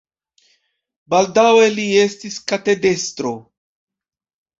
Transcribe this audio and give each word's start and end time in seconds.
Baldaŭe 1.13 1.67
li 1.75 1.85
estis 2.05 2.39
katedrestro. 2.53 3.35